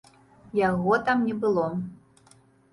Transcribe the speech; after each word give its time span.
Яго 0.59 0.97
там 1.11 1.23
не 1.27 1.37
было. 1.45 1.69